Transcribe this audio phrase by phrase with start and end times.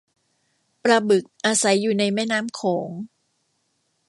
[0.83, 2.89] ปลาบึกอาศัยอยู่ในแม่น้ำโขง